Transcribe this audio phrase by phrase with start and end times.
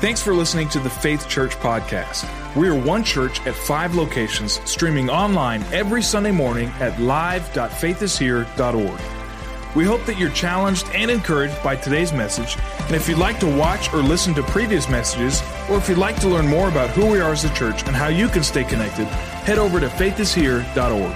[0.00, 2.24] Thanks for listening to the Faith Church podcast.
[2.56, 9.00] We are one church at five locations, streaming online every Sunday morning at live.faithishere.org.
[9.76, 12.56] We hope that you're challenged and encouraged by today's message.
[12.86, 16.18] And if you'd like to watch or listen to previous messages, or if you'd like
[16.20, 18.64] to learn more about who we are as a church and how you can stay
[18.64, 21.14] connected, head over to faithishere.org.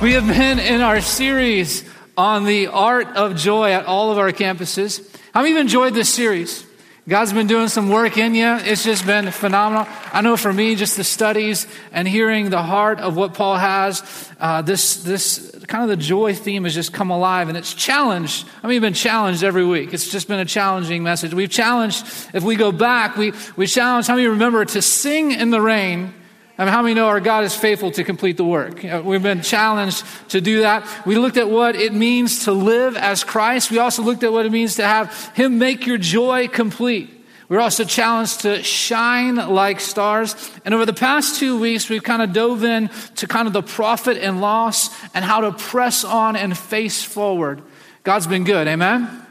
[0.00, 1.82] We have been in our series
[2.16, 5.04] on the art of joy at all of our campuses.
[5.34, 6.67] How many of you enjoyed this series?
[7.08, 8.58] God's been doing some work in you.
[8.60, 9.86] It's just been phenomenal.
[10.12, 14.30] I know for me, just the studies and hearing the heart of what Paul has,
[14.38, 18.46] uh, this, this kind of the joy theme has just come alive and it's challenged.
[18.62, 19.94] I mean, we've been challenged every week.
[19.94, 21.32] It's just been a challenging message.
[21.32, 25.48] We've challenged, if we go back, we, we challenged, how many remember to sing in
[25.48, 26.12] the rain
[26.58, 28.84] I mean, how many know our God is faithful to complete the work?
[28.84, 31.06] Uh, we've been challenged to do that.
[31.06, 33.70] We looked at what it means to live as Christ.
[33.70, 37.10] We also looked at what it means to have Him make your joy complete.
[37.48, 40.34] We're also challenged to shine like stars.
[40.64, 43.62] And over the past two weeks, we've kind of dove in to kind of the
[43.62, 47.62] profit and loss and how to press on and face forward.
[48.02, 48.66] God's been good.
[48.66, 49.27] Amen.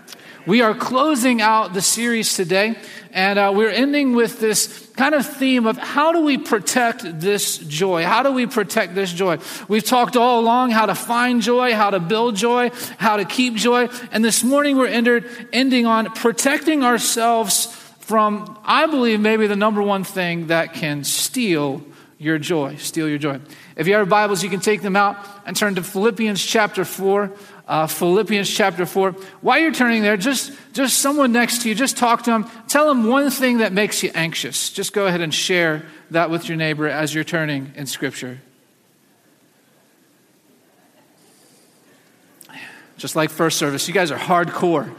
[0.48, 2.78] We are closing out the series today,
[3.12, 7.58] and uh, we're ending with this kind of theme of how do we protect this
[7.58, 8.06] joy?
[8.06, 9.39] How do we protect this joy?
[9.67, 13.56] We've talked all along how to find joy, how to build joy, how to keep
[13.56, 17.66] joy, and this morning we're entered, ending on protecting ourselves
[18.00, 21.84] from, I believe, maybe the number one thing that can steal
[22.20, 22.78] your joy.
[22.78, 23.42] Steal your joy.
[23.76, 27.32] If you have Bibles, you can take them out and turn to Philippians chapter 4
[27.68, 29.12] uh, Philippians chapter 4.
[29.42, 32.50] While you're turning there, just, just someone next to you, just talk to them.
[32.68, 34.70] Tell them one thing that makes you anxious.
[34.70, 38.40] Just go ahead and share that with your neighbor as you're turning in Scripture.
[42.98, 44.92] Just like first service, you guys are hardcore.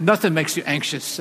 [0.00, 1.20] Nothing makes you anxious.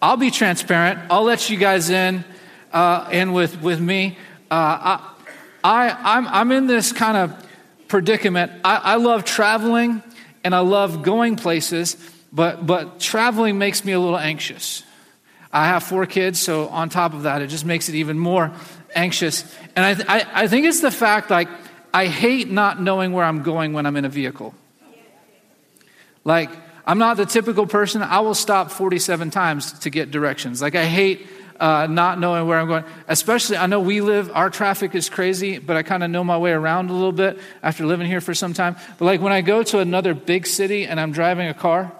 [0.00, 1.00] I'll be transparent.
[1.10, 2.24] I'll let you guys in,
[2.72, 4.16] uh, with, with me.
[4.50, 5.14] Uh, I,
[5.62, 7.46] I, I'm, I'm in this kind of
[7.88, 8.52] predicament.
[8.64, 10.02] I, I love traveling
[10.44, 11.96] and I love going places,
[12.32, 14.82] but, but traveling makes me a little anxious.
[15.52, 18.52] I have four kids, so on top of that, it just makes it even more
[18.94, 19.44] anxious.
[19.74, 21.48] And I, th- I, I think it's the fact, like,
[21.92, 24.54] I hate not knowing where I'm going when I'm in a vehicle.
[26.24, 26.50] Like,
[26.86, 28.02] I'm not the typical person.
[28.02, 30.62] I will stop 47 times to get directions.
[30.62, 31.26] Like, I hate
[31.60, 32.84] uh, not knowing where I'm going.
[33.06, 36.38] Especially, I know we live, our traffic is crazy, but I kind of know my
[36.38, 38.76] way around a little bit after living here for some time.
[38.98, 41.92] But like when I go to another big city and I'm driving a car,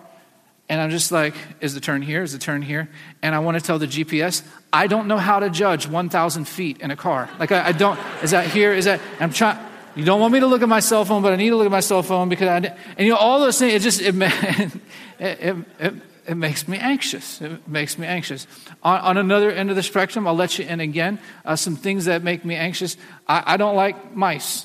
[0.71, 2.23] and I'm just like, is the turn here?
[2.23, 2.89] Is the turn here?
[3.23, 6.79] And I want to tell the GPS, I don't know how to judge 1,000 feet
[6.81, 7.29] in a car.
[7.41, 8.73] Like, I, I don't, is that here?
[8.73, 9.59] Is that, I'm trying,
[9.97, 11.67] you don't want me to look at my cell phone, but I need to look
[11.67, 12.57] at my cell phone because I,
[12.97, 14.77] and you know, all those things, it just, it, it,
[15.19, 15.95] it, it
[16.31, 17.41] it makes me anxious.
[17.41, 18.47] It makes me anxious.
[18.85, 21.19] On, on another end of the spectrum, I'll let you in again.
[21.45, 22.97] Uh, some things that make me anxious.
[23.27, 24.65] I, I, don't like mice.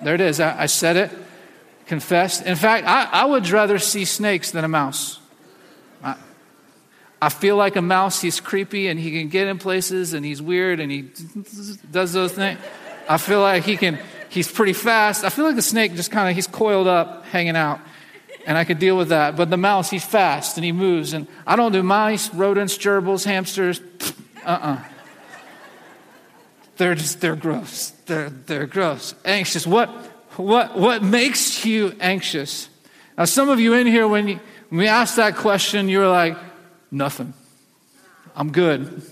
[0.00, 0.38] There it is.
[0.38, 1.10] I, I said it,
[1.86, 2.46] confessed.
[2.46, 5.18] In fact, I, I, would rather see snakes than a mouse.
[7.20, 10.40] I, feel like a mouse, he's creepy and he can get in places and he's
[10.40, 11.10] weird and he
[11.90, 12.60] does those things.
[13.08, 13.98] I feel like he can,
[14.28, 15.24] he's pretty fast.
[15.24, 17.80] I feel like the snake just kind of, he's coiled up, hanging out
[18.46, 19.36] and I could deal with that.
[19.36, 21.12] But the mouse, he's fast and he moves.
[21.12, 23.80] And I don't do mice, rodents, gerbils, hamsters.
[24.44, 24.72] Uh uh-uh.
[24.72, 24.82] uh.
[26.76, 27.90] they are just, they're gross.
[28.06, 29.14] They're, they're gross.
[29.24, 29.66] Anxious.
[29.66, 29.88] What,
[30.36, 32.68] what, what makes you anxious?
[33.16, 36.08] Now, some of you in here, when, you, when we asked that question, you were
[36.08, 36.36] like,
[36.90, 37.32] nothing.
[38.36, 39.02] I'm good.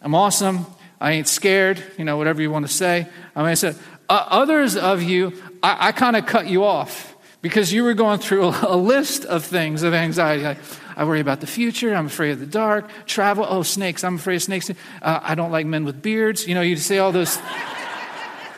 [0.00, 0.64] I'm awesome.
[1.00, 3.06] I ain't scared, you know, whatever you want to say.
[3.36, 3.76] I mean, I said,
[4.08, 8.18] uh, others of you, I, I kind of cut you off because you were going
[8.18, 10.42] through a, list of things of anxiety.
[10.42, 10.58] Like,
[10.96, 11.94] I worry about the future.
[11.94, 12.90] I'm afraid of the dark.
[13.06, 13.46] Travel.
[13.48, 14.04] Oh, snakes.
[14.04, 14.70] I'm afraid of snakes.
[14.70, 16.46] Uh, I don't like men with beards.
[16.46, 17.38] You know, you say all those,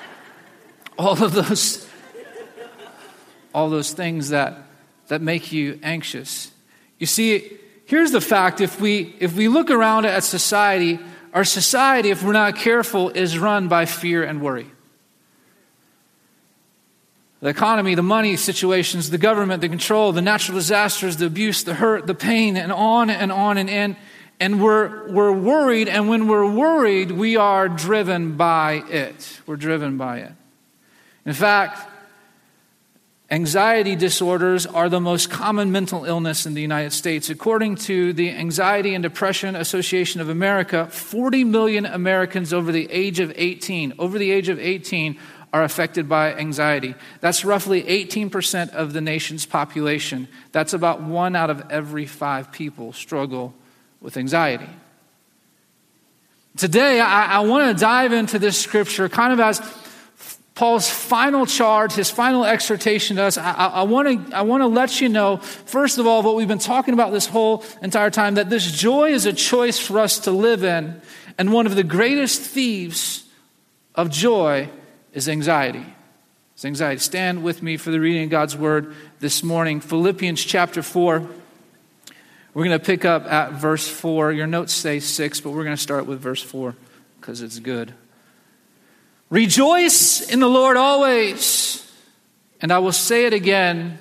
[0.99, 1.87] all of those,
[3.55, 4.67] all those things that
[5.09, 6.53] that make you anxious.
[6.99, 10.99] You see, here's the fact: if we if we look around at society,
[11.35, 14.71] our society, if we're not careful, is run by fear and worry
[17.41, 21.75] the economy, the money situations, the government, the control, the natural disasters, the abuse, the
[21.75, 23.97] hurt, the pain, and on and on and on.
[24.39, 29.41] And we're, we're worried, and when we're worried, we are driven by it.
[29.47, 30.33] We're driven by it.
[31.27, 31.87] In fact,
[33.31, 37.29] anxiety disorders are the most common mental illness in the United States.
[37.29, 43.21] According to the Anxiety and Depression Association of America, 40 million Americans over the age
[43.21, 45.19] of 18, over the age of 18,
[45.53, 46.95] are affected by anxiety.
[47.21, 50.29] That's roughly 18% of the nation's population.
[50.53, 53.55] That's about one out of every five people struggle
[54.01, 54.69] with anxiety.
[56.57, 59.61] Today, I, I want to dive into this scripture kind of as
[60.55, 65.09] Paul's final charge, his final exhortation to us, I, want to I wanna let you
[65.09, 68.71] know, first of all, what we've been talking about this whole entire time, that this
[68.71, 71.01] joy is a choice for us to live in.
[71.39, 73.25] And one of the greatest thieves
[73.95, 74.69] of joy
[75.13, 75.85] is anxiety.
[76.55, 77.01] It's anxiety.
[77.01, 79.81] Stand with me for the reading of God's word this morning.
[79.81, 81.27] Philippians chapter 4.
[82.53, 84.33] We're going to pick up at verse 4.
[84.33, 86.75] Your notes say 6, but we're going to start with verse 4
[87.21, 87.95] because it's good.
[89.31, 91.91] Rejoice in the Lord always.
[92.61, 93.99] And I will say it again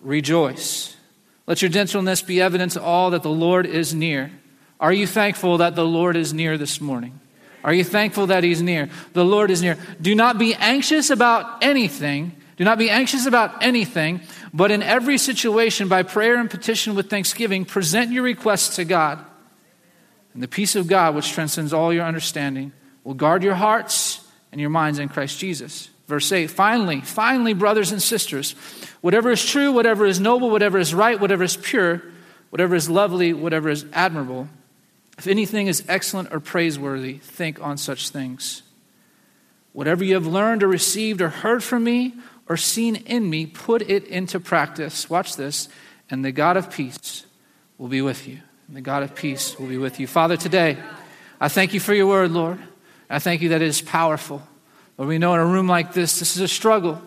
[0.00, 0.96] rejoice.
[1.46, 4.30] Let your gentleness be evidence to all that the Lord is near.
[4.78, 7.20] Are you thankful that the Lord is near this morning?
[7.64, 8.88] Are you thankful that He's near?
[9.12, 9.76] The Lord is near.
[10.00, 12.32] Do not be anxious about anything.
[12.56, 14.20] Do not be anxious about anything,
[14.52, 19.24] but in every situation, by prayer and petition with thanksgiving, present your requests to God.
[20.34, 22.72] And the peace of God, which transcends all your understanding,
[23.04, 25.88] will guard your hearts and your minds in Christ Jesus.
[26.08, 28.52] Verse 8 Finally, finally, brothers and sisters,
[29.02, 32.02] whatever is true, whatever is noble, whatever is right, whatever is pure,
[32.50, 34.48] whatever is lovely, whatever is admirable,
[35.18, 38.62] if anything is excellent or praiseworthy, think on such things.
[39.72, 42.14] Whatever you have learned or received or heard from me
[42.48, 45.10] or seen in me, put it into practice.
[45.10, 45.68] Watch this.
[46.10, 47.26] And the God of peace
[47.76, 48.40] will be with you.
[48.66, 50.06] And the God of peace will be with you.
[50.06, 50.78] Father, today,
[51.40, 52.58] I thank you for your word, Lord.
[53.10, 54.42] I thank you that it is powerful.
[54.96, 57.00] But we know in a room like this, this is a struggle.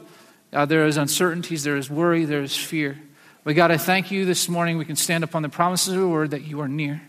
[0.51, 2.99] God, there is uncertainties, there is worry, there is fear.
[3.43, 4.77] But God, I thank you this morning.
[4.77, 7.01] We can stand upon the promises of your word that you are near,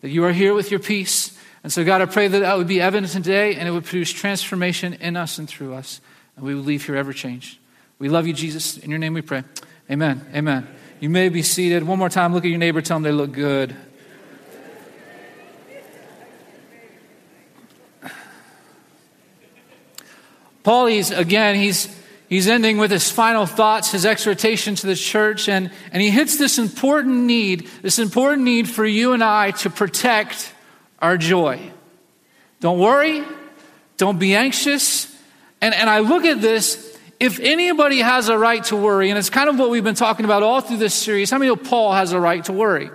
[0.00, 1.38] that you are here with your peace.
[1.62, 4.10] And so, God, I pray that that would be evident today and it would produce
[4.10, 6.00] transformation in us and through us.
[6.36, 7.58] And we would leave here ever changed.
[7.98, 8.78] We love you, Jesus.
[8.78, 9.44] In your name we pray.
[9.90, 10.24] Amen.
[10.34, 10.66] Amen.
[11.00, 11.82] You may be seated.
[11.82, 13.76] One more time, look at your neighbor, tell them they look good.
[20.62, 21.88] Paul, he's, again, he's,
[22.30, 26.38] he's ending with his final thoughts, his exhortation to the church, and, and he hits
[26.38, 30.54] this important need, this important need for you and I to protect
[31.00, 31.60] our joy.
[32.60, 33.22] Don't worry,
[33.98, 35.14] don't be anxious.
[35.60, 39.28] And, and I look at this, if anybody has a right to worry, and it's
[39.28, 42.12] kind of what we've been talking about all through this series, how many Paul has
[42.12, 42.90] a right to worry?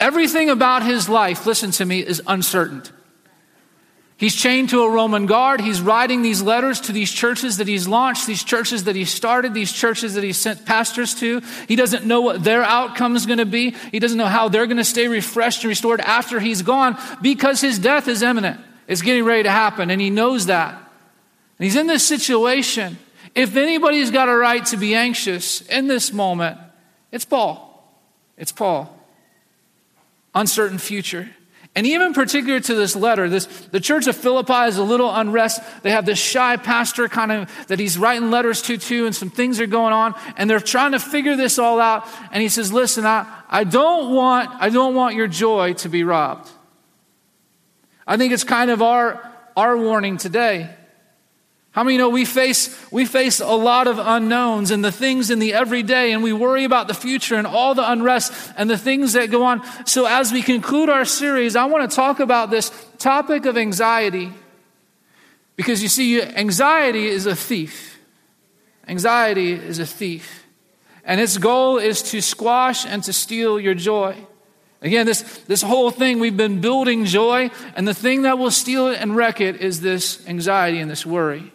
[0.00, 2.82] Everything about his life, listen to me, is uncertain.
[4.18, 5.60] He's chained to a Roman guard.
[5.60, 9.54] He's writing these letters to these churches that he's launched, these churches that he started,
[9.54, 11.40] these churches that he sent pastors to.
[11.68, 13.76] He doesn't know what their outcome is going to be.
[13.92, 17.60] He doesn't know how they're going to stay refreshed and restored after he's gone because
[17.60, 18.60] his death is imminent.
[18.88, 20.74] It's getting ready to happen, and he knows that.
[20.74, 22.98] And he's in this situation.
[23.36, 26.58] If anybody's got a right to be anxious in this moment,
[27.12, 27.88] it's Paul.
[28.36, 28.92] It's Paul.
[30.34, 31.30] Uncertain future.
[31.78, 35.62] And even particular to this letter, this, the church of Philippi is a little unrest.
[35.84, 39.30] They have this shy pastor kind of that he's writing letters to too, and some
[39.30, 42.04] things are going on, and they're trying to figure this all out.
[42.32, 46.02] And he says, Listen, I, I don't want, I don't want your joy to be
[46.02, 46.50] robbed.
[48.08, 50.74] I think it's kind of our, our warning today.
[51.78, 55.38] How many know we face, we face a lot of unknowns and the things in
[55.38, 59.12] the everyday, and we worry about the future and all the unrest and the things
[59.12, 59.62] that go on.
[59.86, 64.32] So, as we conclude our series, I want to talk about this topic of anxiety.
[65.54, 68.00] Because you see, anxiety is a thief.
[68.88, 70.46] Anxiety is a thief.
[71.04, 74.16] And its goal is to squash and to steal your joy.
[74.82, 78.88] Again, this, this whole thing, we've been building joy, and the thing that will steal
[78.88, 81.52] it and wreck it is this anxiety and this worry.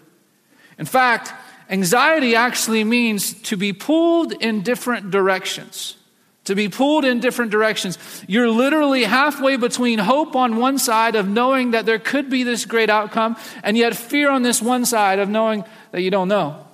[0.84, 1.32] In fact,
[1.70, 5.96] anxiety actually means to be pulled in different directions.
[6.44, 7.98] To be pulled in different directions.
[8.28, 12.66] You're literally halfway between hope on one side of knowing that there could be this
[12.66, 16.68] great outcome, and yet fear on this one side of knowing that you don't know,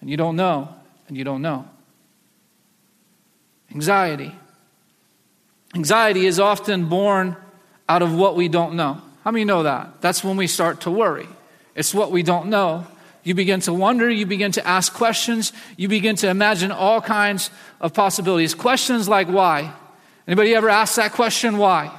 [0.00, 0.68] and you don't know,
[1.06, 1.68] and you don't know.
[3.72, 4.34] Anxiety.
[5.76, 7.36] Anxiety is often born
[7.88, 9.00] out of what we don't know.
[9.22, 10.00] How many know that?
[10.00, 11.28] That's when we start to worry.
[11.76, 12.88] It's what we don't know.
[13.24, 17.50] You begin to wonder, you begin to ask questions, you begin to imagine all kinds
[17.80, 18.54] of possibilities.
[18.54, 19.72] Questions like why?
[20.28, 21.90] Anybody ever ask that question why?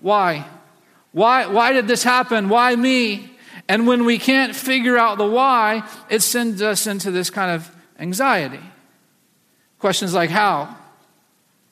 [0.00, 0.46] Why?
[1.10, 2.48] Why why did this happen?
[2.48, 3.30] Why me?
[3.68, 7.68] And when we can't figure out the why, it sends us into this kind of
[7.98, 8.60] anxiety.
[9.78, 10.76] Questions like how?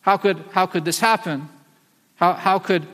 [0.01, 1.49] How could how could this happen?
[2.17, 2.87] How how could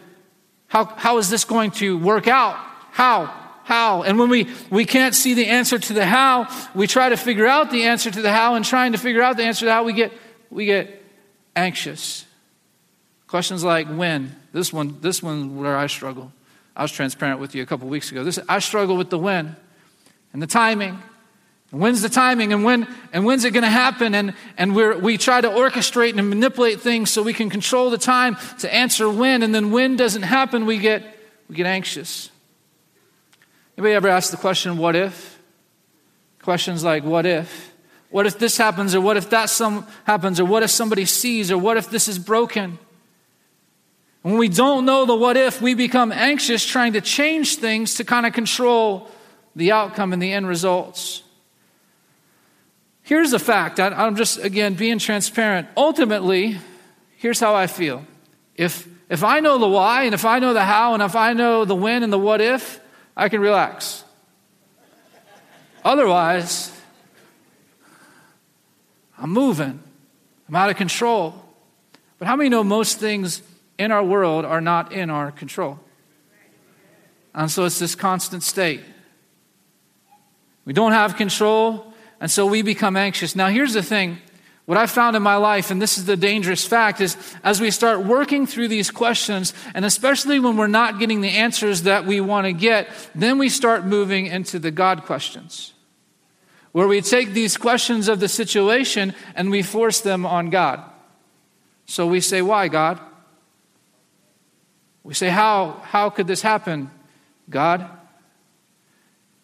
[0.68, 2.56] how how is this going to work out?
[2.92, 3.45] How?
[3.66, 4.04] How.
[4.04, 7.48] And when we, we can't see the answer to the how, we try to figure
[7.48, 9.72] out the answer to the how, and trying to figure out the answer to the
[9.72, 10.12] how, we get,
[10.50, 11.02] we get
[11.56, 12.24] anxious.
[13.26, 14.36] Questions like when.
[14.52, 16.32] This one, this one where I struggle.
[16.76, 18.22] I was transparent with you a couple weeks ago.
[18.22, 19.56] This, I struggle with the when
[20.32, 21.02] and the timing.
[21.72, 24.14] And when's the timing and when and when's it going to happen?
[24.14, 27.98] And, and we we try to orchestrate and manipulate things so we can control the
[27.98, 29.42] time to answer when.
[29.42, 31.02] And then when doesn't happen, we get,
[31.48, 32.30] we get anxious.
[33.76, 35.38] Anybody ever ask the question, what if?
[36.40, 37.74] Questions like, what if?
[38.10, 38.94] What if this happens?
[38.94, 40.40] Or what if that some happens?
[40.40, 41.50] Or what if somebody sees?
[41.50, 42.78] Or what if this is broken?
[44.22, 48.04] When we don't know the what if, we become anxious trying to change things to
[48.04, 49.10] kind of control
[49.54, 51.22] the outcome and the end results.
[53.02, 55.68] Here's the fact I'm just, again, being transparent.
[55.76, 56.58] Ultimately,
[57.18, 58.04] here's how I feel.
[58.56, 61.32] If, if I know the why, and if I know the how, and if I
[61.32, 62.80] know the when and the what if,
[63.16, 64.04] I can relax.
[65.84, 66.72] Otherwise,
[69.18, 69.80] I'm moving,
[70.48, 71.42] I'm out of control.
[72.18, 73.42] But how many know most things
[73.78, 75.78] in our world are not in our control?
[77.34, 78.80] And so it's this constant state.
[80.64, 83.36] We don't have control, and so we become anxious.
[83.36, 84.18] Now, here's the thing
[84.66, 87.70] what I've found in my life, and this is the dangerous fact, is as we
[87.70, 92.20] start working through these questions, and especially when we're not getting the answers that we
[92.20, 95.72] want to get, then we start moving into the God questions.
[96.72, 100.82] Where we take these questions of the situation and we force them on God.
[101.86, 103.00] So we say, Why, God?
[105.04, 106.90] We say, How, how could this happen,
[107.48, 107.88] God?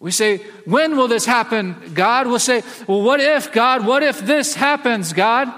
[0.02, 2.26] We say, When will this happen, God?
[2.26, 3.86] We'll say, Well, what if, God?
[3.86, 5.50] What if this happens, God?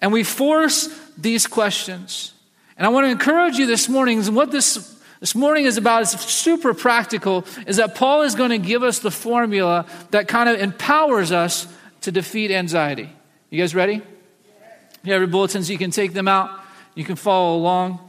[0.00, 2.32] And we force these questions.
[2.78, 6.02] And I want to encourage you this morning, and what this, this morning is about
[6.02, 10.48] is super practical, is that Paul is going to give us the formula that kind
[10.48, 11.68] of empowers us
[12.00, 13.10] to defeat anxiety.
[13.50, 14.00] You guys ready?
[15.04, 16.50] You have your bulletins, you can take them out,
[16.94, 18.00] you can follow along.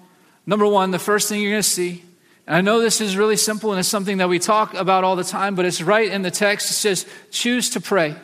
[0.46, 2.06] Number one, the first thing you're going to see
[2.48, 5.16] and I know this is really simple and it's something that we talk about all
[5.16, 6.70] the time, but it's right in the text.
[6.70, 8.16] It says, choose to pray.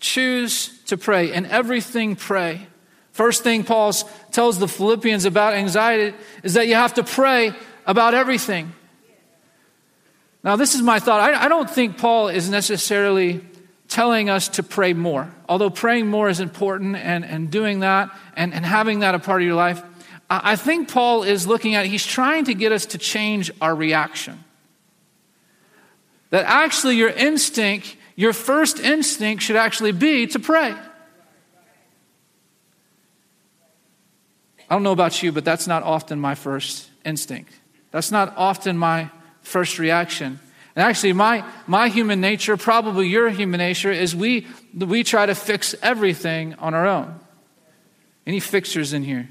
[0.00, 1.32] Choose to pray.
[1.32, 2.66] And everything pray.
[3.12, 3.92] First thing Paul
[4.32, 7.52] tells the Philippians about anxiety is that you have to pray
[7.86, 8.72] about everything.
[10.42, 11.20] Now, this is my thought.
[11.20, 13.40] I, I don't think Paul is necessarily
[13.88, 18.52] telling us to pray more, although praying more is important and, and doing that and,
[18.52, 19.82] and having that a part of your life.
[20.28, 24.42] I think Paul is looking at, he's trying to get us to change our reaction.
[26.30, 30.74] That actually, your instinct, your first instinct should actually be to pray.
[34.68, 37.52] I don't know about you, but that's not often my first instinct.
[37.92, 39.10] That's not often my
[39.42, 40.40] first reaction.
[40.74, 45.36] And actually, my, my human nature, probably your human nature, is we, we try to
[45.36, 47.20] fix everything on our own.
[48.26, 49.28] Any fixers in here?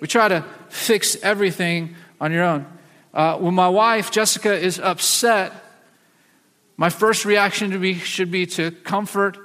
[0.00, 2.66] We try to fix everything on your own.
[3.12, 5.52] Uh, when my wife, Jessica, is upset,
[6.76, 9.38] my first reaction to be, should be to comfort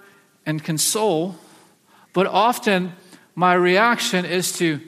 [0.45, 1.35] and console.
[2.13, 2.93] But often,
[3.33, 4.79] my reaction is to,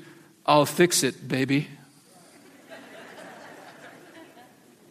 [0.46, 1.68] I'll fix it, baby.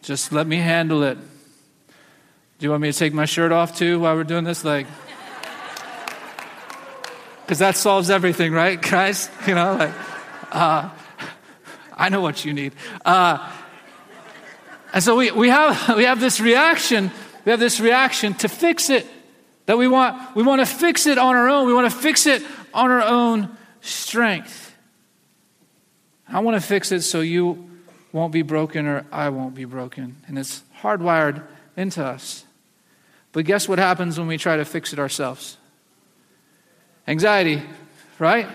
[0.01, 1.17] Just let me handle it.
[1.17, 4.63] Do you want me to take my shirt off too while we're doing this?
[4.63, 4.87] Like,
[7.41, 9.29] because that solves everything, right, guys?
[9.47, 9.93] You know, like.
[10.51, 10.89] Uh,
[11.97, 12.73] I know what you need.
[13.03, 13.51] Uh,
[14.93, 17.11] and so we, we, have, we have this reaction,
[17.43, 19.07] we have this reaction to fix it.
[19.65, 21.67] That we want, we want to fix it on our own.
[21.67, 24.75] We want to fix it on our own strength.
[26.27, 27.69] I want to fix it so you
[28.11, 30.17] won't be broken or I won't be broken.
[30.27, 31.43] And it's hardwired
[31.75, 32.45] into us.
[33.31, 35.57] But guess what happens when we try to fix it ourselves?
[37.07, 37.61] Anxiety,
[38.17, 38.47] right?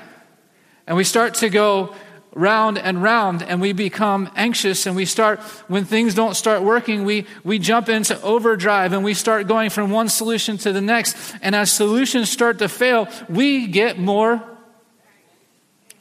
[0.87, 1.95] And we start to go
[2.35, 7.05] round and round and we become anxious and we start when things don't start working
[7.05, 11.17] we we jump into overdrive and we start going from one solution to the next.
[11.43, 14.43] And as solutions start to fail we get more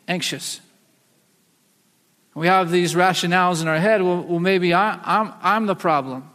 [0.08, 0.62] anxious.
[2.36, 4.02] We have these rationales in our head.
[4.02, 6.29] Well, well maybe I, I'm, I'm the problem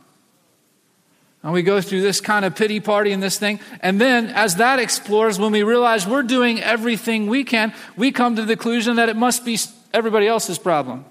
[1.45, 3.61] and we go through this kind of pity party and this thing.
[3.81, 8.37] And then, as that explores, when we realize we're doing everything we can, we come
[8.37, 9.59] to the conclusion that it must be
[9.93, 11.05] everybody else's problem.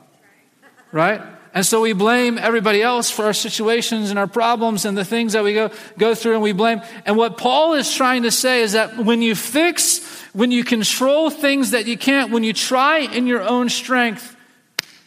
[0.92, 1.22] Right?
[1.54, 5.34] And so we blame everybody else for our situations and our problems and the things
[5.34, 6.82] that we go, go through and we blame.
[7.06, 10.00] And what Paul is trying to say is that when you fix,
[10.34, 14.36] when you control things that you can't, when you try in your own strength,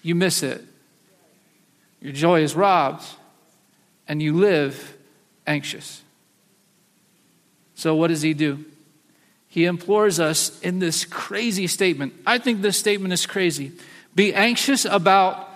[0.03, 0.65] you miss it.
[2.01, 3.05] Your joy is robbed
[4.07, 4.96] and you live
[5.47, 6.03] anxious.
[7.75, 8.65] So, what does he do?
[9.49, 12.15] He implores us in this crazy statement.
[12.27, 13.73] I think this statement is crazy.
[14.15, 15.49] Be anxious about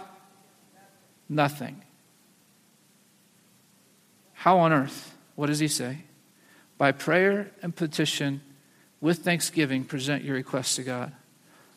[1.28, 1.82] nothing.
[4.34, 5.14] How on earth?
[5.34, 5.98] What does he say?
[6.78, 8.40] By prayer and petition,
[9.00, 11.12] with thanksgiving, present your requests to God.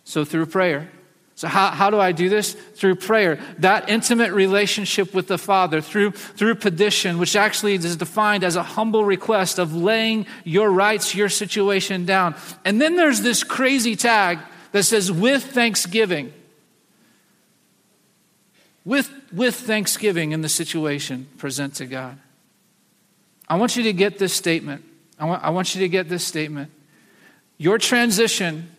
[0.03, 0.89] So, through prayer,
[1.35, 2.53] so, how, how do I do this?
[2.53, 3.39] Through prayer.
[3.57, 8.61] That intimate relationship with the Father, through, through petition, which actually is defined as a
[8.61, 12.35] humble request of laying your rights, your situation down.
[12.65, 14.39] And then there's this crazy tag
[14.73, 16.31] that says, with thanksgiving.
[18.85, 22.19] With, with thanksgiving in the situation, present to God.
[23.49, 24.83] I want you to get this statement.
[25.17, 26.69] I want, I want you to get this statement.
[27.57, 28.69] Your transition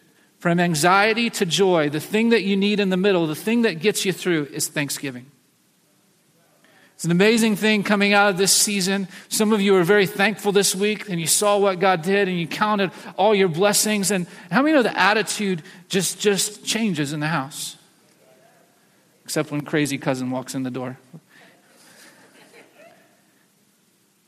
[0.45, 3.81] from anxiety to joy, the thing that you need in the middle, the thing that
[3.81, 5.25] gets you through is thanksgiving.
[6.97, 9.09] It's an amazing thing coming out of this season.
[9.31, 12.39] Some of you are very thankful this week and you saw what God did and
[12.39, 14.11] you counted all your blessings.
[14.11, 17.79] And how many know the attitude just, just changes in the house?
[19.25, 20.99] Except when crazy cousin walks in the door.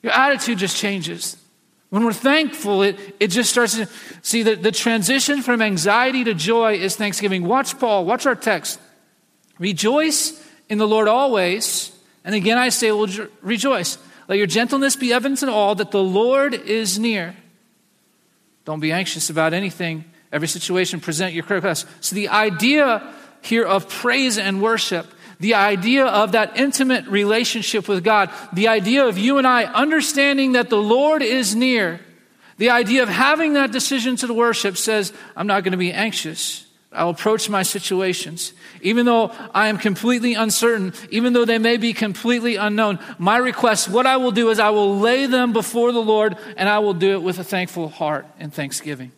[0.02, 1.36] Your attitude just changes.
[1.90, 3.88] When we're thankful, it, it just starts to
[4.22, 7.44] see that the transition from anxiety to joy is thanksgiving.
[7.44, 8.80] Watch Paul, watch our text.
[9.58, 11.92] Rejoice in the Lord always.
[12.24, 13.08] And again, I say, well,
[13.40, 13.98] rejoice.
[14.28, 17.36] Let your gentleness be evident in all that the Lord is near.
[18.64, 20.04] Don't be anxious about anything.
[20.32, 21.86] Every situation, present your request.
[22.00, 25.06] So the idea here of praise and worship
[25.40, 30.52] the idea of that intimate relationship with God, the idea of you and I understanding
[30.52, 32.00] that the Lord is near,
[32.58, 35.92] the idea of having that decision to the worship says, I'm not going to be
[35.92, 36.66] anxious.
[36.90, 38.54] I'll approach my situations.
[38.80, 43.90] Even though I am completely uncertain, even though they may be completely unknown, my request,
[43.90, 46.94] what I will do is I will lay them before the Lord and I will
[46.94, 49.12] do it with a thankful heart and thanksgiving.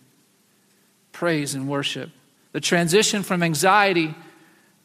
[1.12, 2.10] Praise and worship.
[2.52, 4.14] The transition from anxiety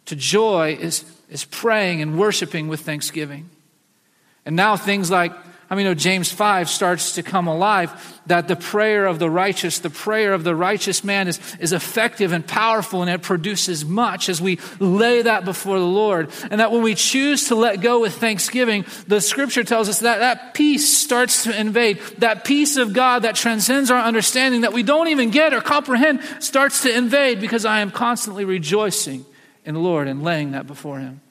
[0.06, 3.50] to joy is is praying and worshiping with thanksgiving.
[4.46, 5.34] And now things like,
[5.67, 9.80] I mean, know James 5 starts to come alive that the prayer of the righteous,
[9.80, 14.30] the prayer of the righteous man is, is effective and powerful and it produces much
[14.30, 16.30] as we lay that before the Lord.
[16.52, 20.19] And that when we choose to let go with thanksgiving, the scripture tells us that
[20.19, 21.98] that peace starts to invade.
[22.19, 26.22] That peace of God that transcends our understanding that we don't even get or comprehend
[26.39, 29.26] starts to invade because I am constantly rejoicing
[29.65, 31.21] in the Lord and laying that before Him.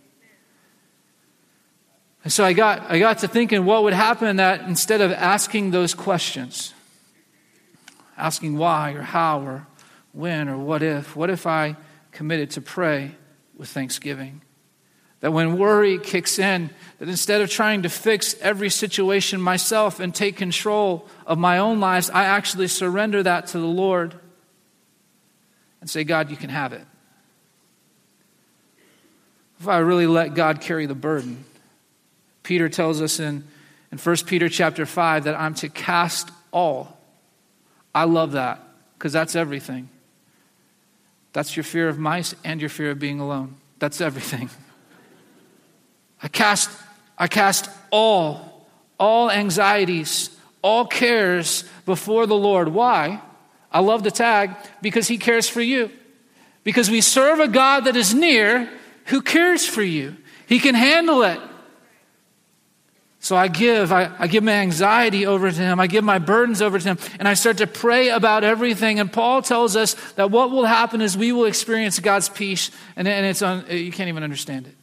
[2.25, 5.73] And so I got, I got to thinking what would happen that instead of asking
[5.73, 6.73] those questions,
[8.16, 9.66] asking why or how or
[10.12, 11.77] when or what if, what if I
[12.12, 13.16] committed to pray
[13.57, 14.42] with thanksgiving?
[15.21, 20.14] That when worry kicks in, that instead of trying to fix every situation myself and
[20.14, 24.14] take control of my own lives, I actually surrender that to the Lord
[25.81, 26.85] and say, God, you can have it.
[29.62, 31.44] If I really let God carry the burden,
[32.42, 33.44] Peter tells us in,
[33.92, 36.98] in 1 Peter chapter 5 that I'm to cast all.
[37.94, 38.61] I love that
[38.98, 39.88] because that's everything.
[41.33, 43.55] That's your fear of mice and your fear of being alone.
[43.79, 44.51] That's everything.
[46.20, 46.68] I cast,
[47.16, 48.66] I cast all,
[48.98, 52.66] all anxieties, all cares before the Lord.
[52.66, 53.22] Why?
[53.70, 55.92] I love the tag because He cares for you.
[56.64, 58.68] Because we serve a God that is near
[59.07, 60.17] who cares for you.
[60.47, 61.41] He can handle it.
[63.23, 65.79] So I give, I, I, give my anxiety over to him.
[65.79, 66.99] I give my burdens over to him.
[67.21, 68.99] And I start to pray about everything.
[68.99, 72.73] And Paul tells us that what will happen is we will experience God's peace.
[72.97, 74.75] And, and it's on, you can't even understand it.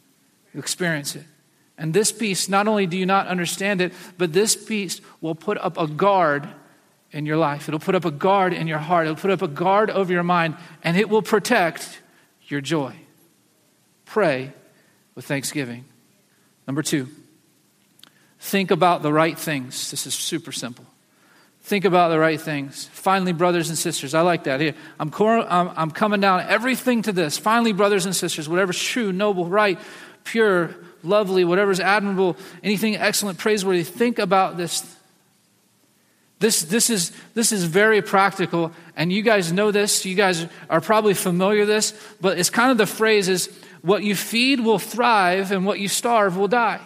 [0.54, 1.24] You experience it.
[1.76, 5.58] And this peace, not only do you not understand it, but this peace will put
[5.58, 6.48] up a guard
[7.12, 7.68] in your life.
[7.68, 9.06] It'll put up a guard in your heart.
[9.06, 10.56] It'll put up a guard over your mind.
[10.82, 12.00] And it will protect
[12.48, 12.96] your joy.
[14.10, 14.52] Pray
[15.14, 15.84] with thanksgiving.
[16.66, 17.08] Number two.
[18.40, 19.92] Think about the right things.
[19.92, 20.84] This is super simple.
[21.62, 22.88] Think about the right things.
[22.92, 24.60] Finally, brothers and sisters, I like that.
[24.60, 27.38] Here, I'm, I'm, I'm coming down everything to this.
[27.38, 29.78] Finally, brothers and sisters, whatever's true, noble, right,
[30.24, 34.96] pure, lovely, whatever's admirable, anything excellent, praiseworthy, think about this.
[36.40, 40.06] This, this, is, this is very practical, and you guys know this.
[40.06, 44.02] You guys are probably familiar with this, but it's kind of the phrase is what
[44.02, 46.80] you feed will thrive, and what you starve will die.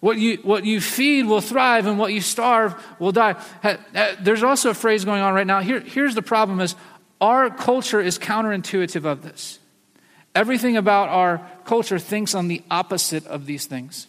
[0.00, 3.34] What you, what you feed will thrive and what you starve will die.
[4.20, 5.60] There's also a phrase going on right now.
[5.60, 6.76] Here, here's the problem is
[7.20, 9.58] our culture is counterintuitive of this.
[10.36, 14.06] Everything about our culture thinks on the opposite of these things.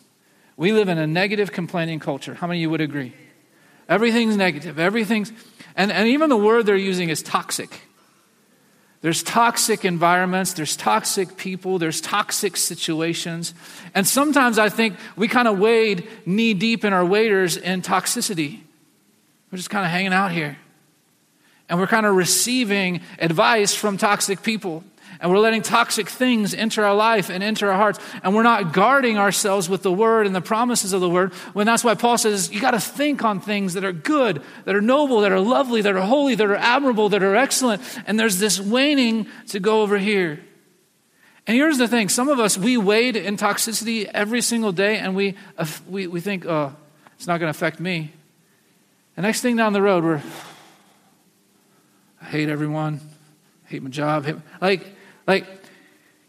[0.58, 2.36] We live in a negative complaining culture.
[2.36, 3.14] How many of you would agree?
[3.88, 4.78] Everything's negative.
[4.78, 5.32] Everything's,
[5.76, 7.82] and, and even the word they're using is toxic.
[9.02, 13.54] There's toxic environments, there's toxic people, there's toxic situations.
[13.96, 18.60] And sometimes I think we kind of wade knee deep in our waders in toxicity.
[19.52, 20.58] We're just kind of hanging out here.
[21.70, 24.84] And we're kind of receiving advice from toxic people.
[25.22, 28.00] And we're letting toxic things enter our life and enter our hearts.
[28.24, 31.34] And we're not guarding ourselves with the word and the promises of the word.
[31.54, 34.76] When that's why Paul says you got to think on things that are good, that
[34.76, 37.82] are noble, that are lovely, that are holy, that are admirable, that are excellent.
[38.08, 40.40] And there's this waning to go over here.
[41.46, 45.16] And here's the thing some of us, we wade in toxicity every single day and
[45.16, 45.36] we,
[45.90, 46.74] we, we think, oh,
[47.18, 48.14] it's not going to affect me.
[49.18, 50.22] The next thing down the road, we're,
[52.22, 53.02] I hate everyone,
[53.66, 54.26] hate my job.
[54.26, 54.96] Hate, like,
[55.30, 55.46] like,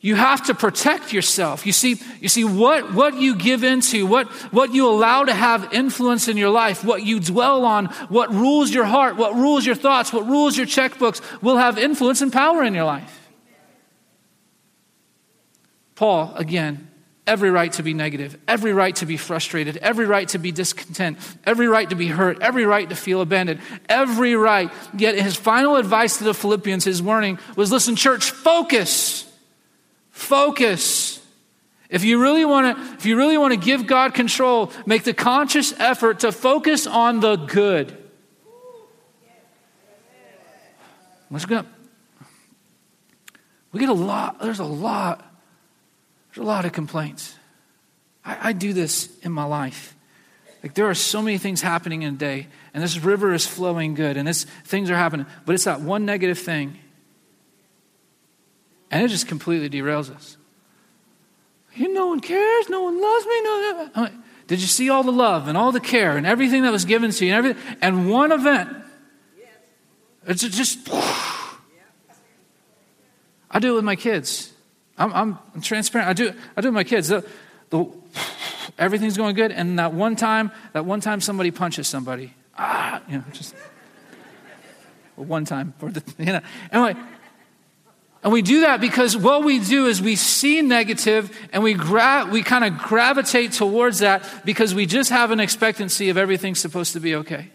[0.03, 1.65] you have to protect yourself.
[1.65, 5.73] You see, you see what, what you give into, what, what you allow to have
[5.73, 9.75] influence in your life, what you dwell on, what rules your heart, what rules your
[9.75, 13.29] thoughts, what rules your checkbooks will have influence and power in your life.
[15.95, 16.90] Paul, again,
[17.27, 21.19] every right to be negative, every right to be frustrated, every right to be discontent,
[21.45, 24.71] every right to be hurt, every right to feel abandoned, every right.
[24.97, 29.27] Yet his final advice to the Philippians, his warning was listen, church, focus.
[30.11, 31.25] Focus.
[31.89, 35.15] If you really want to, if you really want to give God control, make the
[35.15, 37.97] conscious effort to focus on the good.
[41.31, 41.65] Let's go.
[43.73, 45.30] We get a lot, there's a lot
[46.31, 47.35] there's a lot of complaints.
[48.25, 49.97] I, I do this in my life.
[50.63, 53.95] Like there are so many things happening in a day, and this river is flowing
[53.95, 56.79] good, and this things are happening, but it's that one negative thing,
[58.91, 60.37] and it just completely derails us.
[61.75, 63.43] You, no one cares, no one loves me.
[63.43, 63.91] No.
[63.97, 64.13] Like,
[64.49, 67.11] did you see all the love and all the care and everything that was given
[67.13, 67.77] to you and everything?
[67.81, 68.77] And one event,
[70.27, 70.89] it's just.
[73.53, 74.53] I do it with my kids.
[75.01, 76.09] I'm, I'm transparent.
[76.11, 77.09] I do, I do with my kids.
[77.09, 77.27] The,
[77.71, 77.91] the,
[78.79, 82.35] everything's going good, and that one time, that one time somebody punches somebody.
[82.59, 83.55] Ah, you know, just
[85.17, 86.41] one time for the, you know.
[86.71, 87.01] Anyway,
[88.23, 92.29] and we do that because what we do is we see negative and we gra-
[92.31, 96.93] we kind of gravitate towards that because we just have an expectancy of everything's supposed
[96.93, 97.51] to be okay.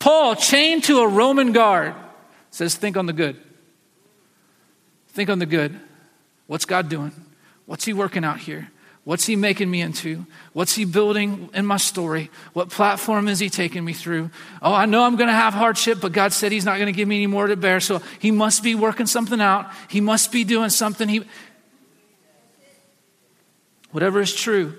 [0.00, 1.94] Paul, chained to a Roman guard,
[2.50, 3.40] says, Think on the good.
[5.08, 5.80] Think on the good.
[6.46, 7.12] What's God doing?
[7.66, 8.70] What's He working out here?
[9.04, 10.26] What's He making me into?
[10.52, 12.30] What's He building in my story?
[12.52, 14.30] What platform is He taking me through?
[14.62, 16.92] Oh, I know I'm going to have hardship, but God said He's not going to
[16.92, 19.70] give me any more to bear, so He must be working something out.
[19.88, 21.08] He must be doing something.
[21.08, 21.24] He...
[23.92, 24.74] Whatever is true,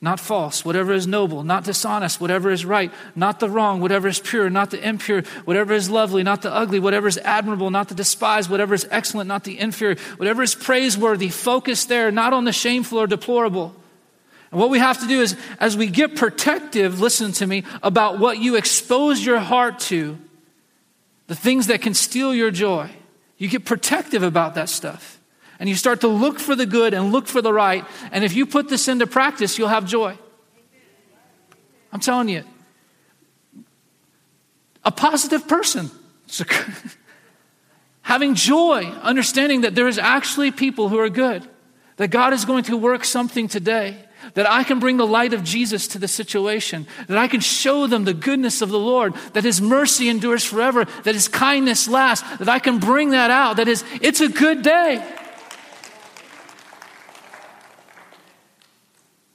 [0.00, 4.20] not false, whatever is noble, not dishonest, whatever is right, not the wrong, whatever is
[4.20, 7.94] pure, not the impure, whatever is lovely, not the ugly, whatever is admirable, not the
[7.94, 12.52] despised, whatever is excellent, not the inferior, whatever is praiseworthy, focus there, not on the
[12.52, 13.74] shameful or deplorable.
[14.50, 18.18] And what we have to do is, as we get protective, listen to me, about
[18.18, 20.18] what you expose your heart to,
[21.26, 22.90] the things that can steal your joy,
[23.38, 25.15] you get protective about that stuff
[25.58, 27.84] and you start to look for the good and look for the right.
[28.12, 30.18] And if you put this into practice, you'll have joy.
[31.92, 32.44] I'm telling you.
[34.84, 35.90] A positive person.
[38.02, 41.48] Having joy, understanding that there is actually people who are good,
[41.96, 43.96] that God is going to work something today,
[44.34, 47.86] that I can bring the light of Jesus to the situation, that I can show
[47.86, 52.38] them the goodness of the Lord, that His mercy endures forever, that His kindness lasts,
[52.38, 55.04] that I can bring that out, that is, it's a good day.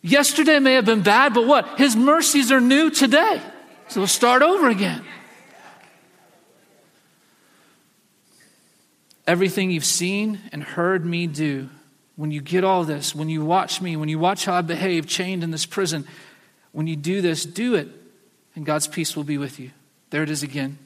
[0.01, 1.77] Yesterday may have been bad, but what?
[1.77, 3.41] His mercies are new today.
[3.87, 5.03] So we'll start over again.
[9.27, 11.69] Everything you've seen and heard me do,
[12.15, 15.07] when you get all this, when you watch me, when you watch how I behave
[15.07, 16.07] chained in this prison,
[16.71, 17.87] when you do this, do it,
[18.55, 19.71] and God's peace will be with you.
[20.09, 20.77] There it is again.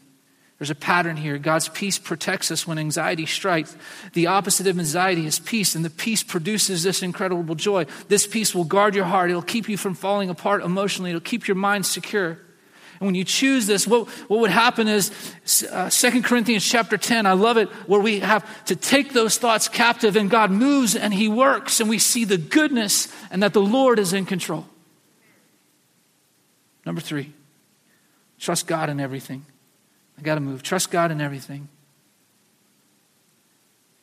[0.57, 1.37] There's a pattern here.
[1.37, 3.75] God's peace protects us when anxiety strikes.
[4.13, 7.85] The opposite of anxiety is peace, and the peace produces this incredible joy.
[8.07, 9.29] This peace will guard your heart.
[9.29, 11.09] It'll keep you from falling apart emotionally.
[11.09, 12.39] It'll keep your mind secure.
[12.99, 15.11] And when you choose this, what, what would happen is
[15.69, 19.67] uh, 2 Corinthians chapter 10, I love it, where we have to take those thoughts
[19.67, 23.61] captive and God moves and He works and we see the goodness and that the
[23.61, 24.65] Lord is in control.
[26.85, 27.33] Number three,
[28.39, 29.45] trust God in everything.
[30.17, 30.63] I got to move.
[30.63, 31.67] Trust God in everything.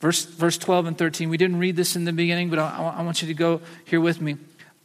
[0.00, 1.28] Verse, verse 12 and 13.
[1.28, 4.00] We didn't read this in the beginning, but I, I want you to go here
[4.00, 4.36] with me.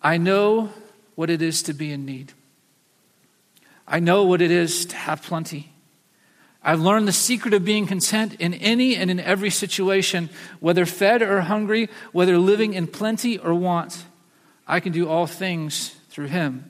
[0.01, 0.69] I know
[1.15, 2.33] what it is to be in need.
[3.87, 5.71] I know what it is to have plenty.
[6.61, 11.21] I've learned the secret of being content in any and in every situation, whether fed
[11.21, 14.05] or hungry, whether living in plenty or want.
[14.67, 16.69] I can do all things through him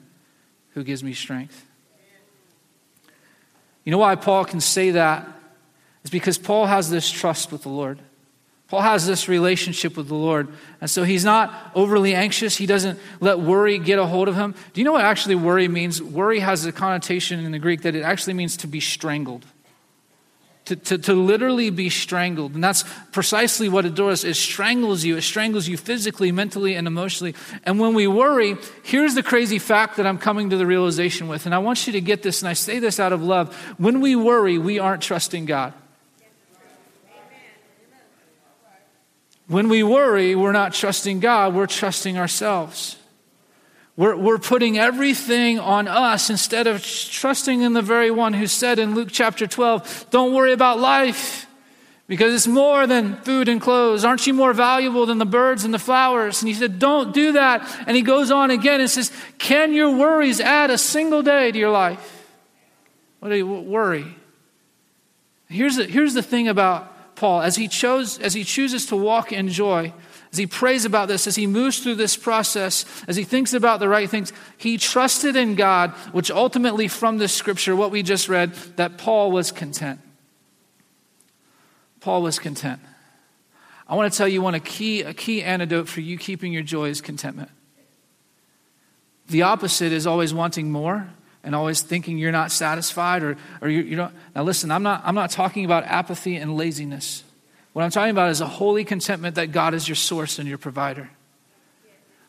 [0.72, 1.66] who gives me strength.
[3.88, 5.26] You know why Paul can say that?
[6.02, 8.00] It's because Paul has this trust with the Lord.
[8.67, 10.50] Paul has this relationship with the Lord.
[10.82, 12.58] And so he's not overly anxious.
[12.58, 14.56] He doesn't let worry get a hold of him.
[14.73, 16.04] Do you know what actually worry means?
[16.04, 19.45] Worry has a connotation in the Greek that it actually means to be strangled.
[20.67, 22.53] To, to, to literally be strangled.
[22.53, 24.25] And that's precisely what it does.
[24.25, 25.15] It strangles you.
[25.15, 27.36] It strangles you physically, mentally, and emotionally.
[27.63, 31.45] And when we worry, here's the crazy fact that I'm coming to the realization with.
[31.45, 33.56] And I want you to get this, and I say this out of love.
[33.77, 35.73] When we worry, we aren't trusting God.
[39.47, 42.97] When we worry, we're not trusting God, we're trusting ourselves.
[43.98, 48.78] We're, we're putting everything on us instead of trusting in the very one who said
[48.78, 51.48] in Luke chapter 12, Don't worry about life
[52.08, 54.06] because it's more than food and clothes.
[54.06, 56.44] Aren't you more valuable than the birds and the flowers?
[56.44, 57.68] And he said, Don't do that.
[57.88, 61.58] And he goes on again and says, Can your worries add a single day to
[61.58, 62.14] your life?
[63.20, 64.16] What do you worry?
[65.50, 69.32] Here's the, here's the thing about Paul, as he, chose, as he chooses to walk
[69.32, 69.92] in joy,
[70.32, 73.80] as he prays about this, as he moves through this process, as he thinks about
[73.80, 78.28] the right things, he trusted in God, which ultimately, from this scripture, what we just
[78.28, 80.00] read, that Paul was content.
[82.02, 82.82] Paul was content.
[83.88, 86.63] I want to tell you one a key, a key antidote for you keeping your
[86.63, 87.50] joy is contentment.
[89.30, 91.10] The opposite is always wanting more
[91.44, 94.13] and always thinking you're not satisfied or, or you, you don't.
[94.36, 97.24] Now, listen, I'm not, I'm not talking about apathy and laziness.
[97.78, 100.58] What I'm talking about is a holy contentment that God is your source and your
[100.58, 101.12] provider.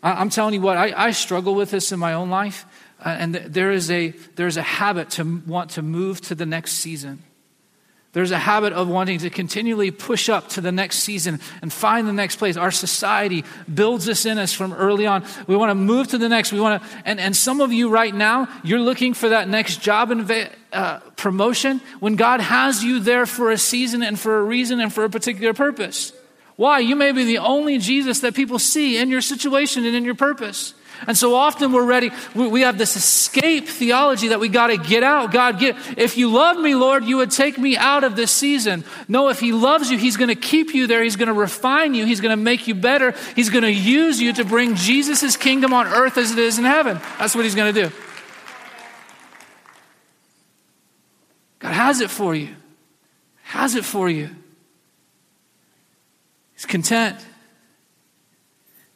[0.02, 2.66] I, am telling you what, I, I, struggle with this in my own life,
[3.02, 6.34] uh, and th- there, is a, there is a habit to want to move to
[6.34, 7.22] the next season.
[8.14, 12.08] There's a habit of wanting to continually push up to the next season and find
[12.08, 12.56] the next place.
[12.56, 15.26] Our society builds this in us from early on.
[15.46, 16.50] We want to move to the next.
[16.50, 19.82] We want to, and, and some of you right now, you're looking for that next
[19.82, 24.42] job inv- uh, promotion when God has you there for a season and for a
[24.42, 26.14] reason and for a particular purpose.
[26.56, 26.78] Why?
[26.80, 30.16] You may be the only Jesus that people see in your situation and in your
[30.16, 30.74] purpose.
[31.06, 35.02] And so often we're ready, we have this escape theology that we got to get
[35.02, 35.32] out.
[35.32, 38.84] God, get, if you love me, Lord, you would take me out of this season.
[39.06, 41.02] No, if He loves you, He's going to keep you there.
[41.02, 42.04] He's going to refine you.
[42.04, 43.14] He's going to make you better.
[43.36, 46.64] He's going to use you to bring Jesus' kingdom on earth as it is in
[46.64, 47.00] heaven.
[47.18, 47.94] That's what He's going to do.
[51.60, 52.54] God has it for you,
[53.42, 54.30] has it for you.
[56.54, 57.24] He's content.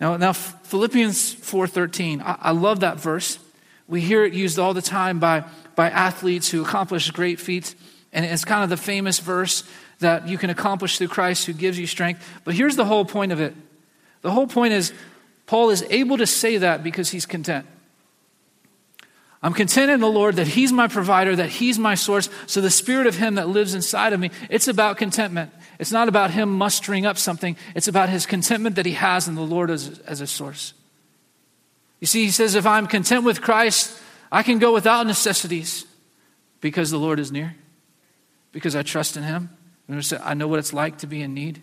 [0.03, 3.39] Now, now Philippians 4.13, I, I love that verse.
[3.87, 5.45] We hear it used all the time by,
[5.77, 7.77] by athletes who accomplish great feats.
[8.13, 9.63] And it's kind of the famous verse
[10.01, 12.29] that you can accomplish through Christ who gives you strength.
[12.43, 13.55] But here's the whole point of it.
[14.23, 14.93] The whole point is
[15.47, 17.65] Paul is able to say that because he's content.
[19.41, 22.29] I'm content in the Lord that He's my provider, that He's my source.
[22.47, 25.51] So the Spirit of Him that lives inside of me, it's about contentment.
[25.79, 29.35] It's not about Him mustering up something, it's about His contentment that He has in
[29.35, 30.75] the Lord as, as a source.
[32.01, 33.99] You see, He says, if I'm content with Christ,
[34.31, 35.85] I can go without necessities
[36.61, 37.55] because the Lord is near,
[38.53, 39.51] because I trust in Him.
[40.23, 41.61] I know what it's like to be in need.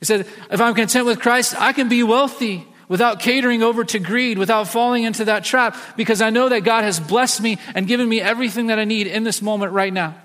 [0.00, 3.98] He said, if I'm content with Christ, I can be wealthy without catering over to
[4.00, 7.86] greed, without falling into that trap, because I know that God has blessed me and
[7.86, 10.16] given me everything that I need in this moment right now.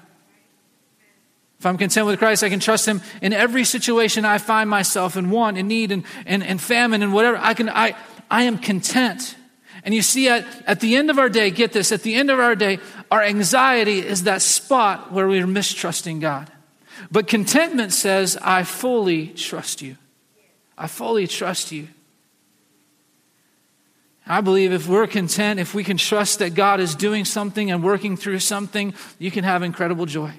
[1.65, 5.17] If I'm content with Christ, I can trust Him in every situation I find myself
[5.17, 7.38] in want, in need, and, and, and famine, and whatever.
[7.38, 7.95] I, can, I,
[8.30, 9.36] I am content.
[9.84, 12.30] And you see, at, at the end of our day, get this, at the end
[12.30, 12.78] of our day,
[13.10, 16.51] our anxiety is that spot where we're mistrusting God.
[17.10, 19.97] But contentment says, I fully trust you.
[20.78, 21.88] I fully trust you.
[24.28, 27.84] I believe if we're content, if we can trust that God is doing something and
[27.84, 30.32] working through something, you can have incredible joy.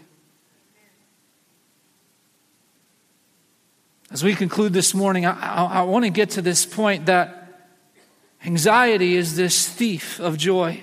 [4.10, 7.70] As we conclude this morning, I, I, I want to get to this point that
[8.44, 10.80] anxiety is this thief of joy.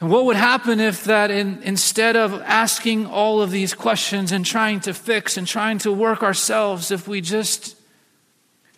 [0.00, 4.44] And what would happen if that in, instead of asking all of these questions and
[4.44, 7.76] trying to fix and trying to work ourselves, if we just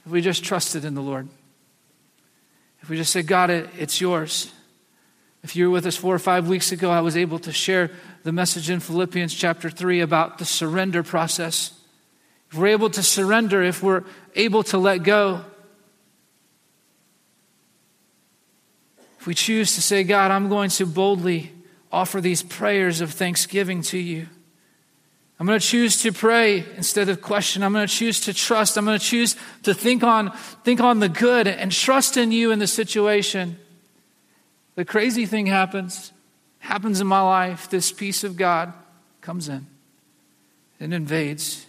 [0.05, 1.29] if we just trusted in the Lord?
[2.83, 4.53] If we just say, God, it, it's yours.
[5.43, 7.91] If you were with us four or five weeks ago, I was able to share
[8.23, 11.73] the message in Philippians chapter 3 about the surrender process.
[12.51, 14.05] If we're able to surrender, if we're
[14.37, 15.45] able to let go,
[19.19, 21.53] if we choose to say, God, I'm going to boldly
[21.91, 24.27] offer these prayers of thanksgiving to you.
[25.41, 27.65] I'm going to choose to pray instead of question.
[27.65, 28.77] I'm going to choose to trust.
[28.77, 30.31] I'm going to choose to think on,
[30.63, 33.59] think on the good and trust in you in the situation.
[34.75, 36.13] The crazy thing happens,
[36.59, 37.69] happens in my life.
[37.69, 38.73] This peace of God
[39.21, 39.67] comes in
[40.81, 41.67] and invades.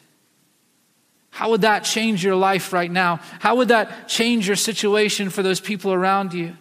[1.30, 3.20] How would that change your life right now?
[3.40, 6.56] How would that change your situation for those people around you?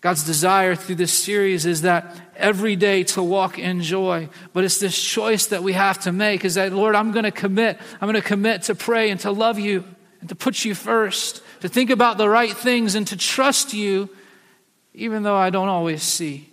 [0.00, 4.28] God's desire through this series is that every day to walk in joy.
[4.52, 7.30] But it's this choice that we have to make is that, Lord, I'm going to
[7.30, 7.78] commit.
[8.00, 9.84] I'm going to commit to pray and to love you
[10.20, 14.10] and to put you first, to think about the right things and to trust you,
[14.94, 16.48] even though I don't always see.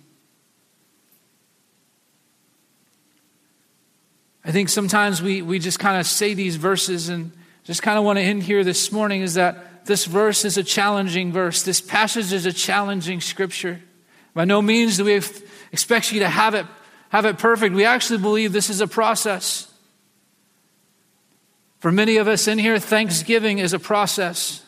[4.46, 7.32] I think sometimes we, we just kind of say these verses and
[7.64, 10.64] just kind of want to end here this morning is that this verse is a
[10.64, 11.64] challenging verse.
[11.64, 13.82] This passage is a challenging scripture.
[14.36, 15.20] By no means do we
[15.72, 16.68] expect you to have it,
[17.10, 17.74] have it perfect.
[17.74, 19.74] We actually believe this is a process.
[21.80, 24.64] For many of us in here, Thanksgiving is a process.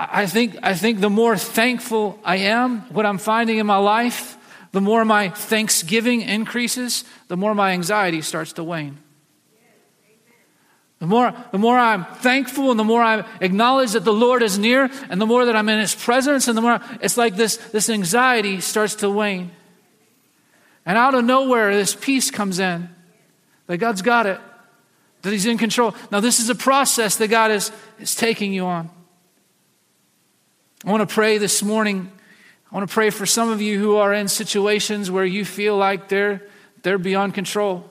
[0.00, 4.38] I think, I think the more thankful I am, what I'm finding in my life,
[4.70, 8.98] the more my thanksgiving increases, the more my anxiety starts to wane.
[11.00, 14.56] The more, the more I'm thankful and the more I acknowledge that the Lord is
[14.56, 17.56] near and the more that I'm in His presence and the more it's like this,
[17.56, 19.50] this anxiety starts to wane.
[20.86, 22.88] And out of nowhere, this peace comes in
[23.66, 24.40] that God's got it,
[25.22, 25.94] that He's in control.
[26.12, 28.90] Now, this is a process that God is, is taking you on.
[30.84, 32.12] I want to pray this morning.
[32.70, 35.76] I want to pray for some of you who are in situations where you feel
[35.76, 36.42] like they're,
[36.82, 37.90] they're beyond control.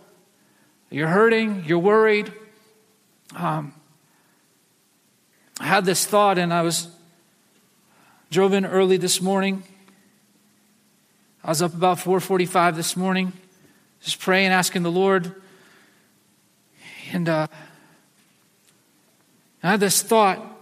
[0.90, 2.32] You're hurting, you're worried.
[3.36, 3.74] Um,
[5.60, 6.88] I had this thought, and I was
[8.32, 9.64] drove in early this morning.
[11.44, 13.34] I was up about 4:45 this morning,
[14.02, 15.34] just praying, asking the Lord.
[17.12, 17.48] And uh,
[19.62, 20.57] I had this thought.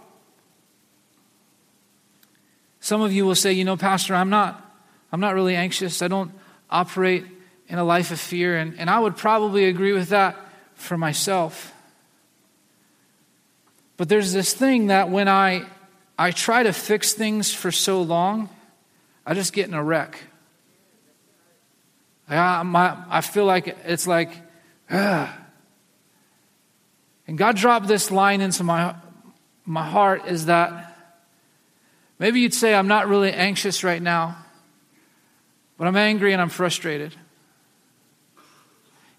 [2.85, 4.63] Some of you will say, you know, Pastor, I'm not,
[5.11, 6.03] I'm not really anxious.
[6.03, 6.31] I don't
[6.69, 7.25] operate
[7.67, 8.57] in a life of fear.
[8.57, 10.35] And, and I would probably agree with that
[10.75, 11.73] for myself.
[13.97, 15.65] But there's this thing that when I,
[16.15, 18.49] I try to fix things for so long,
[19.25, 20.19] I just get in a wreck.
[22.29, 24.29] I, my, I feel like it's like,
[24.91, 25.29] ugh.
[27.25, 28.93] And God dropped this line into my,
[29.65, 30.94] my heart is that
[32.19, 34.37] maybe you'd say, I'm not really anxious right now,
[35.77, 37.13] but I'm angry and I'm frustrated.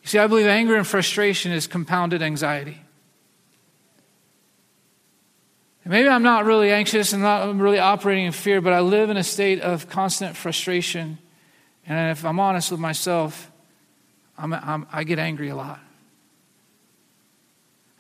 [0.03, 2.81] You see, I believe anger and frustration is compounded anxiety.
[5.89, 9.17] Maybe I'm not really anxious and not really operating in fear, but I live in
[9.17, 11.19] a state of constant frustration.
[11.87, 13.53] And if I'm honest with myself,
[14.37, 15.79] I'm, I'm, i get angry a lot.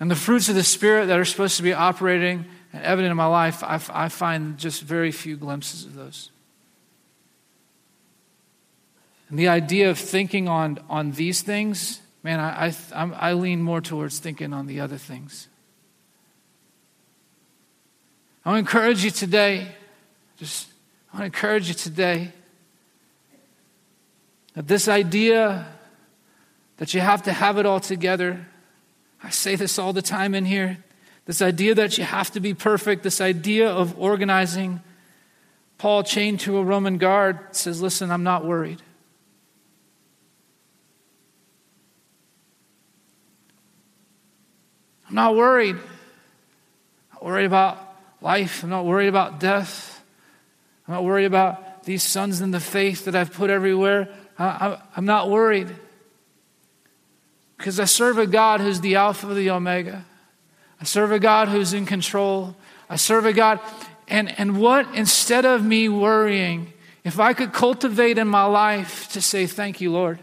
[0.01, 2.45] And the fruits of the Spirit that are supposed to be operating
[2.77, 6.31] and evident in my life, I, I find just very few glimpses of those.
[9.31, 13.81] And the idea of thinking on, on these things, man, I, I, I lean more
[13.81, 15.49] towards thinking on the other things.
[18.45, 19.69] I want to encourage you today.
[20.37, 20.69] Just,
[21.13, 22.31] I want to encourage you today
[24.53, 25.67] that this idea
[26.77, 28.47] that you have to have it all together,
[29.23, 30.85] I say this all the time in here,
[31.27, 34.81] this idea that you have to be perfect, this idea of organizing.
[35.77, 38.81] Paul, chained to a Roman guard, says, Listen, I'm not worried.
[45.09, 45.77] I'm not worried.
[45.77, 47.79] I'm not worried about
[48.21, 48.63] life.
[48.63, 50.03] I'm not worried about death.
[50.87, 54.09] I'm not worried about these sons in the faith that I've put everywhere.
[54.39, 55.75] I, am not worried
[57.57, 60.05] because I serve a God who's the Alpha, the Omega.
[60.81, 62.57] I serve a God who's in control.
[62.89, 63.61] I serve a God.
[64.09, 66.73] And, and what, instead of me worrying,
[67.05, 70.19] if I could cultivate in my life to say, Thank you, Lord.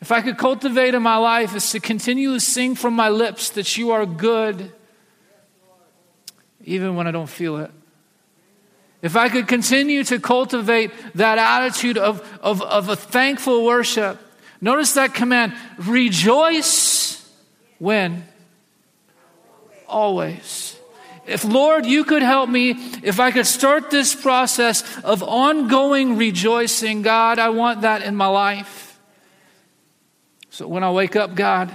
[0.00, 3.76] If I could cultivate in my life is to continually sing from my lips that
[3.76, 4.72] you are good
[6.68, 7.70] even when I don't feel it.
[9.00, 14.20] If I could continue to cultivate that attitude of, of, of a thankful worship,
[14.60, 17.26] notice that command rejoice
[17.78, 18.26] when?
[19.88, 20.76] Always.
[21.26, 22.70] If, Lord, you could help me,
[23.02, 28.28] if I could start this process of ongoing rejoicing, God, I want that in my
[28.28, 28.98] life.
[30.50, 31.70] So when I wake up, God,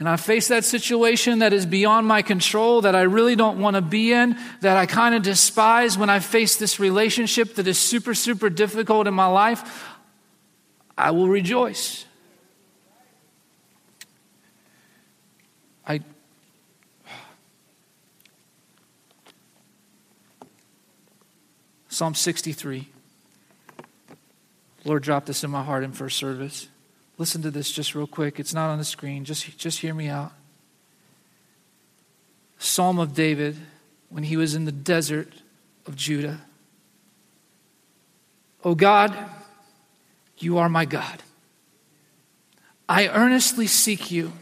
[0.00, 3.74] and I face that situation that is beyond my control, that I really don't want
[3.74, 7.78] to be in, that I kind of despise when I face this relationship that is
[7.78, 9.88] super, super difficult in my life,
[10.96, 12.04] I will rejoice.
[21.98, 22.86] Psalm 63.
[24.84, 26.68] Lord dropped this in my heart in first service.
[27.16, 28.38] Listen to this just real quick.
[28.38, 29.24] It's not on the screen.
[29.24, 30.30] Just, just hear me out.
[32.56, 33.56] Psalm of David
[34.10, 35.32] when he was in the desert
[35.88, 36.38] of Judah.
[38.62, 39.12] O God,
[40.38, 41.24] you are my God.
[42.88, 44.34] I earnestly seek you.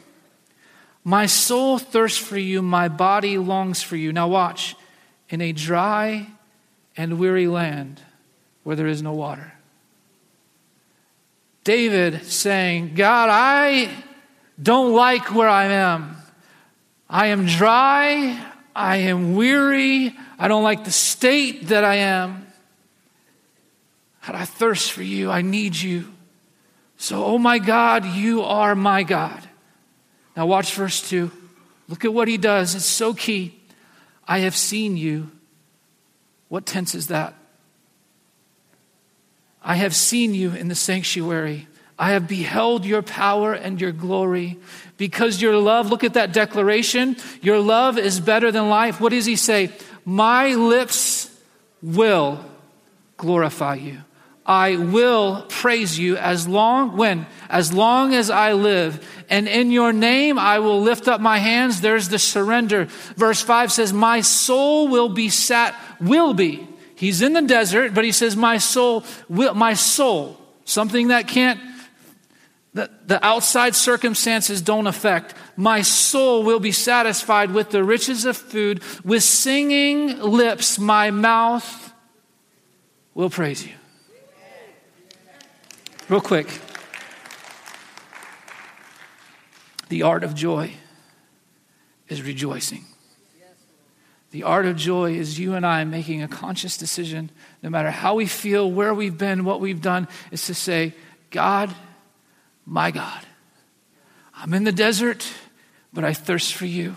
[1.05, 4.13] My soul thirsts for you, my body longs for you.
[4.13, 4.77] Now, watch.
[5.31, 6.27] In a dry
[6.97, 8.01] and weary land
[8.63, 9.53] where there is no water.
[11.65, 13.91] David saying, God, I
[14.63, 16.17] don't like where I am.
[17.09, 18.41] I am dry.
[18.75, 20.15] I am weary.
[20.39, 22.47] I don't like the state that I am.
[24.27, 25.31] God, I thirst for you.
[25.31, 26.13] I need you.
[26.97, 29.43] So, oh my God, you are my God.
[30.37, 31.31] Now, watch verse 2.
[31.89, 32.75] Look at what he does.
[32.75, 33.61] It's so key.
[34.27, 35.31] I have seen you.
[36.49, 37.35] What tense is that?
[39.63, 41.67] I have seen you in the sanctuary.
[41.99, 44.59] I have beheld your power and your glory.
[44.97, 49.01] Because your love, look at that declaration, your love is better than life.
[49.01, 49.71] What does he say?
[50.05, 51.35] My lips
[51.83, 52.45] will
[53.17, 53.99] glorify you.
[54.47, 57.27] I will praise you as long, when?
[57.51, 59.07] As long as I live.
[59.29, 61.81] And in your name I will lift up my hands.
[61.81, 62.85] There's the surrender.
[63.17, 68.05] Verse 5 says, My soul will be sat, will be He's in the desert, but
[68.05, 71.61] he says, My soul, will, my soul, something that can't,
[72.73, 75.35] that the outside circumstances don't affect.
[75.57, 78.83] My soul will be satisfied with the riches of food.
[79.05, 81.93] With singing lips, my mouth
[83.13, 83.75] will praise you.
[86.09, 86.61] Real quick.
[89.89, 90.73] The art of joy
[92.09, 92.85] is rejoicing.
[94.31, 97.31] The art of joy is you and I making a conscious decision,
[97.63, 100.95] no matter how we feel, where we've been, what we've done, is to say,
[101.31, 101.75] God,
[102.65, 103.25] my God,
[104.35, 105.27] I'm in the desert,
[105.93, 106.97] but I thirst for you.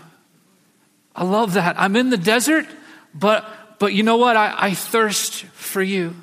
[1.16, 1.80] I love that.
[1.80, 2.66] I'm in the desert,
[3.12, 3.44] but,
[3.80, 4.36] but you know what?
[4.36, 6.14] I, I thirst for you.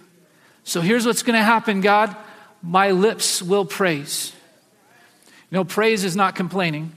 [0.63, 2.15] So here's what's going to happen, God.
[2.61, 4.33] My lips will praise.
[5.49, 6.91] You know, praise is not complaining.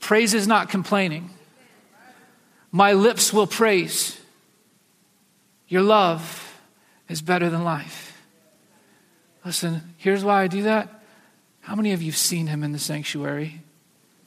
[0.00, 1.30] Praise is not complaining.
[2.70, 4.18] My lips will praise.
[5.68, 6.60] Your love
[7.08, 8.22] is better than life.
[9.44, 11.02] Listen, here's why I do that.
[11.60, 13.60] How many of you have seen him in the sanctuary?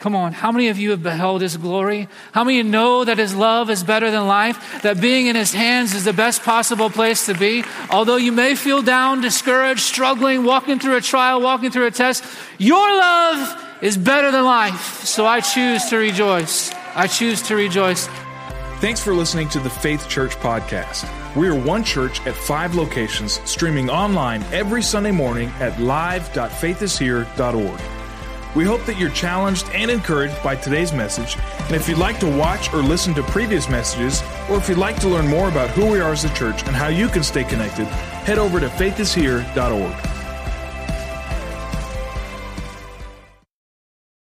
[0.06, 2.08] Come on, how many of you have beheld his glory?
[2.32, 4.84] How many know that his love is better than life?
[4.84, 7.64] That being in his hands is the best possible place to be?
[7.90, 12.24] Although you may feel down, discouraged, struggling, walking through a trial, walking through a test,
[12.60, 15.04] your love is better than life.
[15.04, 16.72] So I choose to rejoice.
[16.94, 18.06] I choose to rejoice.
[18.82, 21.10] Thanks for listening to the Faith Church podcast.
[21.36, 27.95] We are one church at five locations, streaming online every Sunday morning at live.faithishere.org.
[28.56, 31.38] We hope that you're challenged and encouraged by today's message.
[31.60, 35.00] And if you'd like to watch or listen to previous messages, or if you'd like
[35.02, 37.44] to learn more about who we are as a church and how you can stay
[37.44, 37.86] connected,
[38.24, 40.15] head over to faithishere.org.